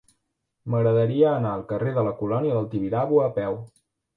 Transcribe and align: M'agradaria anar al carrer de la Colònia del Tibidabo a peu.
M'agradaria 0.73 1.27
anar 1.33 1.51
al 1.57 1.65
carrer 1.73 1.93
de 1.99 2.07
la 2.09 2.17
Colònia 2.25 2.59
del 2.59 2.69
Tibidabo 2.73 3.25
a 3.29 3.33
peu. 3.41 3.63